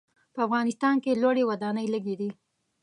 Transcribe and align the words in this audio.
په 0.33 0.39
افغانستان 0.47 0.95
کې 1.03 1.19
لوړې 1.21 1.43
ودانۍ 1.49 1.87
لږ 1.93 2.05
دي. 2.19 2.29